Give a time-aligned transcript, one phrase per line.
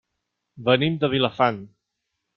[0.69, 1.63] Venim de Vilafant.